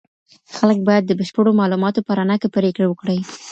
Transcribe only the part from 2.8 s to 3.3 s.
وکړي.